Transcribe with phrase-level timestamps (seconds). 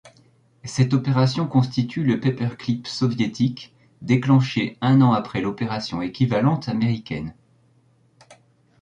[0.63, 7.35] Cette opération constitue le Paperclip soviétique, déclenché un an après l'opération équivalente américaine.